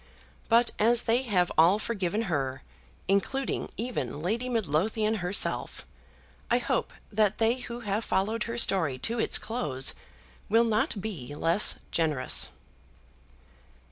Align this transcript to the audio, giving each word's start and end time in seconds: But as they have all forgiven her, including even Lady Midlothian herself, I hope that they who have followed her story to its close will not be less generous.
But 0.49 0.71
as 0.79 1.03
they 1.03 1.21
have 1.21 1.51
all 1.59 1.77
forgiven 1.77 2.23
her, 2.23 2.63
including 3.07 3.69
even 3.77 4.19
Lady 4.19 4.49
Midlothian 4.49 5.17
herself, 5.17 5.85
I 6.49 6.57
hope 6.57 6.91
that 7.11 7.37
they 7.37 7.57
who 7.59 7.81
have 7.81 8.03
followed 8.03 8.45
her 8.45 8.57
story 8.57 8.97
to 8.97 9.19
its 9.19 9.37
close 9.37 9.93
will 10.49 10.63
not 10.63 10.99
be 11.01 11.35
less 11.35 11.75
generous. 11.91 12.49